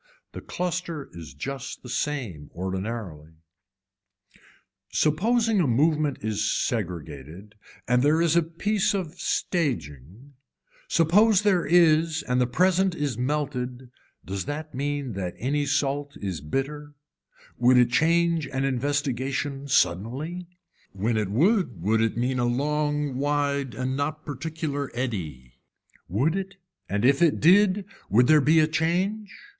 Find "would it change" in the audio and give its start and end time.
17.59-18.47